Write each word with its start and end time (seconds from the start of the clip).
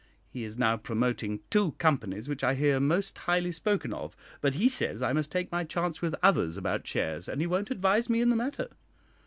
He 0.31 0.43
is 0.43 0.57
now 0.57 0.77
promoting 0.77 1.41
two 1.51 1.73
companies 1.73 2.27
which 2.27 2.43
I 2.43 2.55
hear 2.55 2.79
most 2.79 3.15
highly 3.19 3.51
spoken 3.51 3.93
of, 3.93 4.17
but 4.41 4.55
he 4.55 4.67
says 4.67 5.03
I 5.03 5.13
must 5.13 5.31
take 5.31 5.51
my 5.51 5.63
chance 5.63 6.01
with 6.01 6.15
others 6.23 6.57
about 6.57 6.87
shares, 6.87 7.29
and 7.29 7.39
he 7.39 7.45
won't 7.45 7.69
advise 7.69 8.09
me 8.09 8.19
in 8.19 8.31
the 8.31 8.35
matter. 8.35 8.69